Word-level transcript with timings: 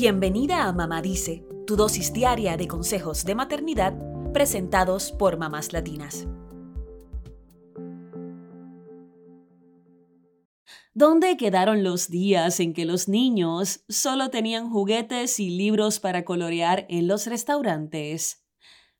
Bienvenida 0.00 0.68
a 0.68 0.72
Mamá 0.72 1.02
Dice, 1.02 1.44
tu 1.66 1.74
dosis 1.74 2.12
diaria 2.12 2.56
de 2.56 2.68
consejos 2.68 3.24
de 3.24 3.34
maternidad 3.34 3.94
presentados 4.32 5.10
por 5.10 5.38
mamás 5.38 5.72
latinas. 5.72 6.28
¿Dónde 10.94 11.36
quedaron 11.36 11.82
los 11.82 12.10
días 12.10 12.60
en 12.60 12.74
que 12.74 12.84
los 12.84 13.08
niños 13.08 13.82
solo 13.88 14.30
tenían 14.30 14.70
juguetes 14.70 15.40
y 15.40 15.50
libros 15.50 15.98
para 15.98 16.24
colorear 16.24 16.86
en 16.88 17.08
los 17.08 17.26
restaurantes? 17.26 18.46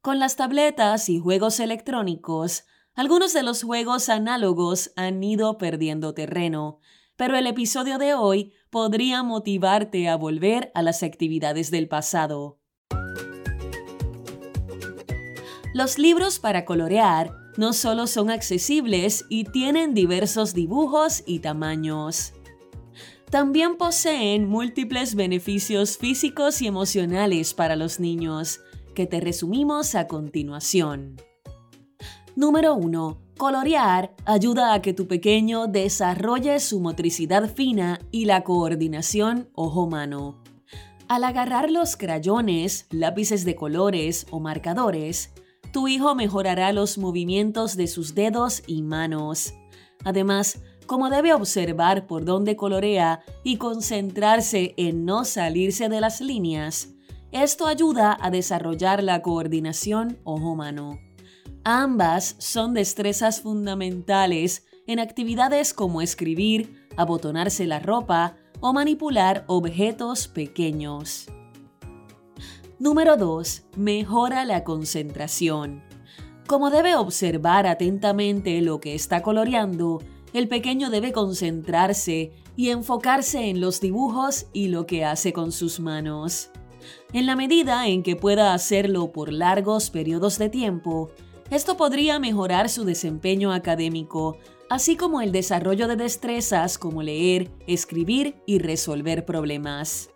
Con 0.00 0.18
las 0.18 0.36
tabletas 0.36 1.10
y 1.10 1.18
juegos 1.18 1.60
electrónicos, 1.60 2.64
algunos 2.94 3.34
de 3.34 3.42
los 3.42 3.62
juegos 3.62 4.08
análogos 4.08 4.92
han 4.96 5.22
ido 5.22 5.58
perdiendo 5.58 6.14
terreno, 6.14 6.80
pero 7.16 7.36
el 7.36 7.46
episodio 7.46 7.98
de 7.98 8.14
hoy 8.14 8.52
podría 8.70 9.22
motivarte 9.22 10.08
a 10.08 10.16
volver 10.16 10.70
a 10.74 10.82
las 10.82 11.02
actividades 11.02 11.70
del 11.70 11.88
pasado. 11.88 12.58
Los 15.74 15.98
libros 15.98 16.38
para 16.38 16.64
colorear 16.64 17.32
no 17.56 17.72
solo 17.72 18.06
son 18.06 18.30
accesibles 18.30 19.24
y 19.28 19.44
tienen 19.44 19.94
diversos 19.94 20.54
dibujos 20.54 21.22
y 21.26 21.40
tamaños. 21.40 22.32
También 23.30 23.76
poseen 23.76 24.48
múltiples 24.48 25.14
beneficios 25.14 25.98
físicos 25.98 26.62
y 26.62 26.66
emocionales 26.66 27.54
para 27.54 27.76
los 27.76 27.98
niños, 27.98 28.60
que 28.94 29.06
te 29.06 29.20
resumimos 29.20 29.94
a 29.94 30.06
continuación. 30.06 31.16
Número 32.36 32.74
1. 32.74 33.16
Colorear 33.38 34.14
ayuda 34.26 34.74
a 34.74 34.82
que 34.82 34.92
tu 34.92 35.08
pequeño 35.08 35.68
desarrolle 35.68 36.60
su 36.60 36.80
motricidad 36.80 37.48
fina 37.48 37.98
y 38.10 38.26
la 38.26 38.44
coordinación 38.44 39.48
ojo-mano. 39.54 40.42
Al 41.08 41.24
agarrar 41.24 41.70
los 41.70 41.96
crayones, 41.96 42.88
lápices 42.90 43.46
de 43.46 43.56
colores 43.56 44.26
o 44.30 44.38
marcadores, 44.38 45.32
tu 45.72 45.88
hijo 45.88 46.14
mejorará 46.14 46.74
los 46.74 46.98
movimientos 46.98 47.74
de 47.74 47.86
sus 47.86 48.14
dedos 48.14 48.62
y 48.66 48.82
manos. 48.82 49.54
Además, 50.04 50.60
como 50.84 51.08
debe 51.08 51.32
observar 51.32 52.06
por 52.06 52.26
dónde 52.26 52.54
colorea 52.54 53.20
y 53.44 53.56
concentrarse 53.56 54.74
en 54.76 55.06
no 55.06 55.24
salirse 55.24 55.88
de 55.88 56.02
las 56.02 56.20
líneas, 56.20 56.90
esto 57.32 57.66
ayuda 57.66 58.14
a 58.20 58.30
desarrollar 58.30 59.02
la 59.02 59.22
coordinación 59.22 60.18
ojo-mano. 60.24 61.05
Ambas 61.68 62.36
son 62.38 62.74
destrezas 62.74 63.40
fundamentales 63.40 64.64
en 64.86 65.00
actividades 65.00 65.74
como 65.74 66.00
escribir, 66.00 66.86
abotonarse 66.96 67.66
la 67.66 67.80
ropa 67.80 68.36
o 68.60 68.72
manipular 68.72 69.42
objetos 69.48 70.28
pequeños. 70.28 71.26
Número 72.78 73.16
2. 73.16 73.64
Mejora 73.78 74.44
la 74.44 74.62
concentración. 74.62 75.82
Como 76.46 76.70
debe 76.70 76.94
observar 76.94 77.66
atentamente 77.66 78.60
lo 78.60 78.78
que 78.78 78.94
está 78.94 79.22
coloreando, 79.22 80.00
el 80.34 80.46
pequeño 80.46 80.88
debe 80.88 81.10
concentrarse 81.10 82.30
y 82.54 82.70
enfocarse 82.70 83.50
en 83.50 83.60
los 83.60 83.80
dibujos 83.80 84.46
y 84.52 84.68
lo 84.68 84.86
que 84.86 85.04
hace 85.04 85.32
con 85.32 85.50
sus 85.50 85.80
manos. 85.80 86.48
En 87.12 87.26
la 87.26 87.34
medida 87.34 87.88
en 87.88 88.04
que 88.04 88.14
pueda 88.14 88.54
hacerlo 88.54 89.10
por 89.10 89.32
largos 89.32 89.90
periodos 89.90 90.38
de 90.38 90.48
tiempo, 90.48 91.10
esto 91.50 91.76
podría 91.76 92.18
mejorar 92.18 92.68
su 92.68 92.84
desempeño 92.84 93.52
académico, 93.52 94.38
así 94.68 94.96
como 94.96 95.20
el 95.20 95.32
desarrollo 95.32 95.86
de 95.88 95.96
destrezas 95.96 96.78
como 96.78 97.02
leer, 97.02 97.50
escribir 97.66 98.36
y 98.46 98.58
resolver 98.58 99.24
problemas. 99.24 100.10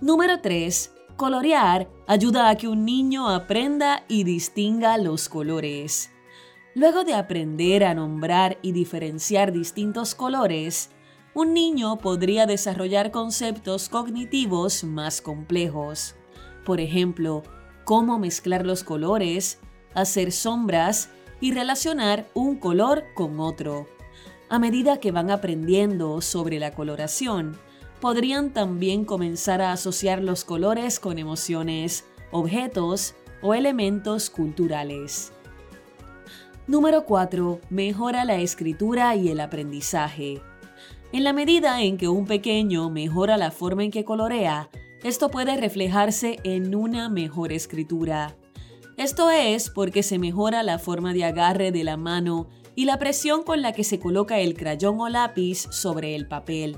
Número 0.00 0.40
3. 0.40 0.92
Colorear 1.16 1.88
ayuda 2.06 2.48
a 2.48 2.56
que 2.56 2.68
un 2.68 2.84
niño 2.84 3.28
aprenda 3.28 4.04
y 4.08 4.24
distinga 4.24 4.98
los 4.98 5.28
colores. 5.28 6.10
Luego 6.74 7.02
de 7.02 7.14
aprender 7.14 7.82
a 7.82 7.94
nombrar 7.94 8.58
y 8.62 8.72
diferenciar 8.72 9.52
distintos 9.52 10.14
colores, 10.14 10.90
un 11.34 11.54
niño 11.54 11.98
podría 11.98 12.46
desarrollar 12.46 13.10
conceptos 13.10 13.88
cognitivos 13.88 14.84
más 14.84 15.20
complejos. 15.20 16.14
Por 16.64 16.80
ejemplo, 16.80 17.42
cómo 17.84 18.18
mezclar 18.18 18.64
los 18.64 18.84
colores, 18.84 19.58
hacer 20.00 20.32
sombras 20.32 21.10
y 21.40 21.52
relacionar 21.52 22.26
un 22.34 22.56
color 22.56 23.04
con 23.14 23.40
otro. 23.40 23.86
A 24.48 24.58
medida 24.58 24.98
que 24.98 25.12
van 25.12 25.30
aprendiendo 25.30 26.20
sobre 26.20 26.58
la 26.58 26.72
coloración, 26.72 27.58
podrían 28.00 28.52
también 28.52 29.04
comenzar 29.04 29.60
a 29.60 29.72
asociar 29.72 30.22
los 30.22 30.44
colores 30.44 31.00
con 31.00 31.18
emociones, 31.18 32.04
objetos 32.30 33.14
o 33.42 33.54
elementos 33.54 34.30
culturales. 34.30 35.32
Número 36.66 37.04
4. 37.04 37.60
Mejora 37.70 38.24
la 38.24 38.36
escritura 38.36 39.16
y 39.16 39.30
el 39.30 39.40
aprendizaje. 39.40 40.42
En 41.12 41.24
la 41.24 41.32
medida 41.32 41.80
en 41.82 41.96
que 41.96 42.08
un 42.08 42.26
pequeño 42.26 42.90
mejora 42.90 43.38
la 43.38 43.50
forma 43.50 43.84
en 43.84 43.90
que 43.90 44.04
colorea, 44.04 44.68
esto 45.02 45.30
puede 45.30 45.56
reflejarse 45.56 46.38
en 46.44 46.74
una 46.74 47.08
mejor 47.08 47.52
escritura. 47.52 48.36
Esto 48.98 49.30
es 49.30 49.70
porque 49.70 50.02
se 50.02 50.18
mejora 50.18 50.64
la 50.64 50.80
forma 50.80 51.14
de 51.14 51.22
agarre 51.22 51.70
de 51.70 51.84
la 51.84 51.96
mano 51.96 52.48
y 52.74 52.84
la 52.84 52.98
presión 52.98 53.44
con 53.44 53.62
la 53.62 53.72
que 53.72 53.84
se 53.84 54.00
coloca 54.00 54.40
el 54.40 54.54
crayón 54.54 55.00
o 55.00 55.08
lápiz 55.08 55.68
sobre 55.70 56.16
el 56.16 56.26
papel. 56.26 56.76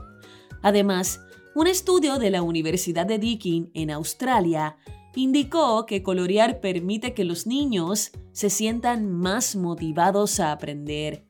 Además, 0.60 1.22
un 1.54 1.66
estudio 1.66 2.18
de 2.18 2.28
la 2.28 2.42
Universidad 2.42 3.06
de 3.06 3.18
Deakin 3.18 3.70
en 3.72 3.90
Australia 3.90 4.76
indicó 5.16 5.86
que 5.86 6.02
colorear 6.02 6.60
permite 6.60 7.14
que 7.14 7.24
los 7.24 7.46
niños 7.46 8.12
se 8.32 8.50
sientan 8.50 9.10
más 9.10 9.56
motivados 9.56 10.40
a 10.40 10.52
aprender. 10.52 11.24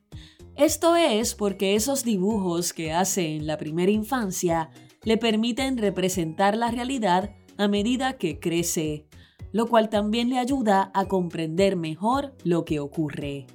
Esto 0.57 0.97
es 0.97 1.35
porque 1.35 1.75
esos 1.75 2.03
dibujos 2.03 2.73
que 2.73 2.91
hace 2.91 3.37
en 3.37 3.47
la 3.47 3.57
primera 3.57 3.93
infancia 3.93 4.69
le 5.05 5.17
permiten 5.17 5.77
representar 5.77 6.57
la 6.57 6.69
realidad 6.69 7.33
a 7.57 7.69
medida 7.69 8.17
que 8.17 8.41
crece 8.41 9.07
lo 9.51 9.67
cual 9.67 9.89
también 9.89 10.29
le 10.29 10.39
ayuda 10.39 10.91
a 10.93 11.05
comprender 11.05 11.75
mejor 11.75 12.33
lo 12.43 12.65
que 12.65 12.79
ocurre. 12.79 13.47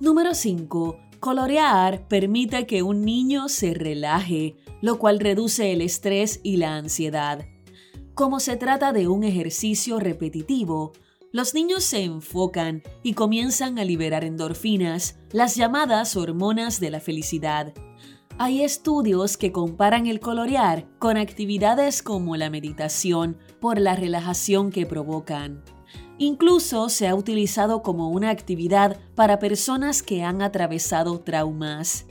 Número 0.00 0.34
5. 0.34 0.98
Colorear 1.20 2.08
permite 2.08 2.66
que 2.66 2.82
un 2.82 3.04
niño 3.04 3.48
se 3.48 3.74
relaje, 3.74 4.56
lo 4.80 4.98
cual 4.98 5.20
reduce 5.20 5.72
el 5.72 5.80
estrés 5.80 6.40
y 6.42 6.56
la 6.56 6.76
ansiedad. 6.76 7.46
Como 8.14 8.40
se 8.40 8.56
trata 8.56 8.92
de 8.92 9.06
un 9.06 9.22
ejercicio 9.22 10.00
repetitivo, 10.00 10.92
los 11.30 11.54
niños 11.54 11.84
se 11.84 12.02
enfocan 12.02 12.82
y 13.02 13.14
comienzan 13.14 13.78
a 13.78 13.84
liberar 13.84 14.24
endorfinas, 14.24 15.18
las 15.30 15.54
llamadas 15.54 16.14
hormonas 16.16 16.78
de 16.78 16.90
la 16.90 17.00
felicidad. 17.00 17.72
Hay 18.36 18.62
estudios 18.62 19.36
que 19.36 19.52
comparan 19.52 20.06
el 20.06 20.20
colorear 20.20 20.86
con 20.98 21.16
actividades 21.16 22.02
como 22.02 22.36
la 22.36 22.50
meditación 22.50 23.38
por 23.62 23.80
la 23.80 23.94
relajación 23.94 24.70
que 24.72 24.86
provocan. 24.86 25.62
Incluso 26.18 26.88
se 26.88 27.06
ha 27.06 27.14
utilizado 27.14 27.80
como 27.82 28.10
una 28.10 28.30
actividad 28.30 28.98
para 29.14 29.38
personas 29.38 30.02
que 30.02 30.24
han 30.24 30.42
atravesado 30.42 31.20
traumas. 31.20 32.06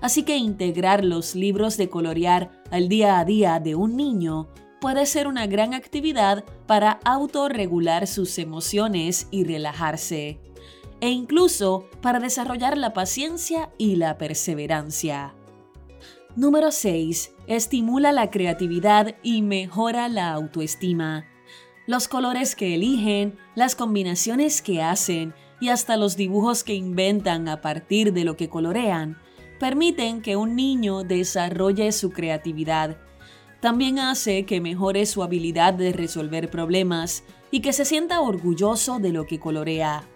Así 0.00 0.24
que 0.24 0.36
integrar 0.36 1.04
los 1.04 1.36
libros 1.36 1.76
de 1.76 1.88
colorear 1.88 2.50
al 2.72 2.88
día 2.88 3.20
a 3.20 3.24
día 3.24 3.60
de 3.60 3.76
un 3.76 3.96
niño 3.96 4.48
puede 4.80 5.06
ser 5.06 5.28
una 5.28 5.46
gran 5.46 5.74
actividad 5.74 6.44
para 6.66 6.98
autorregular 7.04 8.08
sus 8.08 8.36
emociones 8.38 9.28
y 9.30 9.44
relajarse, 9.44 10.40
e 11.00 11.10
incluso 11.10 11.86
para 12.02 12.18
desarrollar 12.18 12.76
la 12.76 12.92
paciencia 12.92 13.70
y 13.78 13.94
la 13.94 14.18
perseverancia. 14.18 15.34
Número 16.36 16.70
6. 16.70 17.32
Estimula 17.46 18.12
la 18.12 18.30
creatividad 18.30 19.16
y 19.22 19.40
mejora 19.40 20.10
la 20.10 20.32
autoestima. 20.32 21.24
Los 21.86 22.08
colores 22.08 22.54
que 22.54 22.74
eligen, 22.74 23.38
las 23.54 23.74
combinaciones 23.74 24.60
que 24.60 24.82
hacen 24.82 25.32
y 25.62 25.70
hasta 25.70 25.96
los 25.96 26.14
dibujos 26.14 26.62
que 26.62 26.74
inventan 26.74 27.48
a 27.48 27.62
partir 27.62 28.12
de 28.12 28.24
lo 28.24 28.36
que 28.36 28.50
colorean 28.50 29.16
permiten 29.58 30.20
que 30.20 30.36
un 30.36 30.56
niño 30.56 31.04
desarrolle 31.04 31.90
su 31.90 32.10
creatividad. 32.10 32.98
También 33.60 33.98
hace 33.98 34.44
que 34.44 34.60
mejore 34.60 35.06
su 35.06 35.22
habilidad 35.22 35.72
de 35.72 35.94
resolver 35.94 36.50
problemas 36.50 37.24
y 37.50 37.60
que 37.60 37.72
se 37.72 37.86
sienta 37.86 38.20
orgulloso 38.20 38.98
de 38.98 39.10
lo 39.10 39.26
que 39.26 39.40
colorea. 39.40 40.06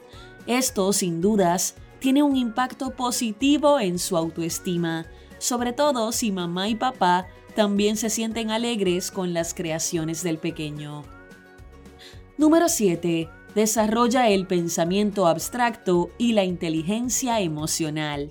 Esto, 0.47 0.93
sin 0.93 1.23
dudas, 1.23 1.77
tiene 1.99 2.23
un 2.23 2.37
impacto 2.37 2.91
positivo 2.91 3.81
en 3.81 3.99
su 3.99 4.19
autoestima 4.19 5.07
sobre 5.41 5.73
todo 5.73 6.13
si 6.13 6.31
mamá 6.31 6.69
y 6.69 6.77
papá 6.77 7.27
también 7.57 7.97
se 7.97 8.11
sienten 8.11 8.53
alegres 8.53 9.11
con 9.11 9.35
las 9.35 9.55
creaciones 9.55 10.23
del 10.23 10.39
pequeño. 10.39 11.03
Número 12.39 12.69
7. 12.69 13.29
Desarrolla 13.55 14.29
el 14.29 14.47
pensamiento 14.47 15.27
abstracto 15.27 16.11
y 16.17 16.35
la 16.35 16.45
inteligencia 16.45 17.41
emocional. 17.41 18.31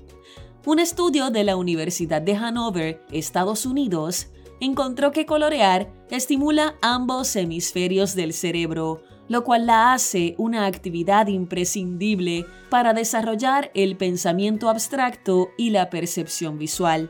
Un 0.66 0.80
estudio 0.80 1.30
de 1.30 1.44
la 1.44 1.58
Universidad 1.58 2.22
de 2.22 2.36
Hanover, 2.36 3.04
Estados 3.12 3.66
Unidos, 3.66 4.28
encontró 4.60 5.12
que 5.12 5.26
colorear 5.26 5.92
estimula 6.10 6.76
ambos 6.82 7.36
hemisferios 7.36 8.16
del 8.16 8.34
cerebro, 8.34 9.02
lo 9.30 9.44
cual 9.46 9.68
la 9.68 9.94
hace 9.94 10.36
una 10.38 10.66
actividad 10.66 11.28
imprescindible 11.28 12.46
para 12.70 12.94
desarrollar 12.94 13.72
el 13.76 13.96
pensamiento 13.96 14.70
abstracto 14.70 15.52
y 15.58 15.70
la 15.70 15.90
percepción 15.90 16.58
visual. 16.58 17.10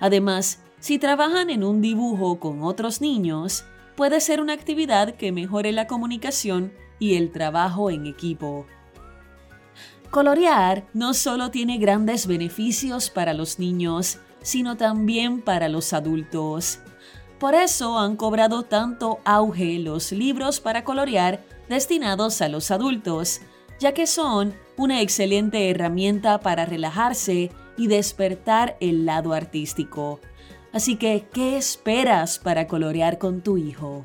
Además, 0.00 0.62
si 0.80 0.98
trabajan 0.98 1.48
en 1.48 1.64
un 1.64 1.80
dibujo 1.80 2.40
con 2.40 2.62
otros 2.62 3.00
niños, 3.00 3.64
puede 3.96 4.20
ser 4.20 4.40
una 4.40 4.52
actividad 4.52 5.14
que 5.14 5.32
mejore 5.32 5.72
la 5.72 5.86
comunicación 5.86 6.72
y 6.98 7.14
el 7.14 7.30
trabajo 7.30 7.90
en 7.90 8.06
equipo. 8.06 8.66
Colorear 10.10 10.88
no 10.92 11.14
solo 11.14 11.52
tiene 11.52 11.78
grandes 11.78 12.26
beneficios 12.26 13.10
para 13.10 13.32
los 13.32 13.60
niños, 13.60 14.18
sino 14.42 14.76
también 14.76 15.40
para 15.40 15.68
los 15.68 15.92
adultos. 15.92 16.80
Por 17.40 17.54
eso 17.54 17.98
han 17.98 18.16
cobrado 18.16 18.64
tanto 18.64 19.18
auge 19.24 19.78
los 19.78 20.12
libros 20.12 20.60
para 20.60 20.84
colorear 20.84 21.42
destinados 21.70 22.42
a 22.42 22.50
los 22.50 22.70
adultos, 22.70 23.40
ya 23.78 23.94
que 23.94 24.06
son 24.06 24.54
una 24.76 25.00
excelente 25.00 25.70
herramienta 25.70 26.40
para 26.40 26.66
relajarse 26.66 27.50
y 27.78 27.86
despertar 27.86 28.76
el 28.80 29.06
lado 29.06 29.32
artístico. 29.32 30.20
Así 30.74 30.96
que, 30.96 31.28
¿qué 31.32 31.56
esperas 31.56 32.38
para 32.38 32.66
colorear 32.66 33.16
con 33.16 33.40
tu 33.40 33.56
hijo? 33.56 34.04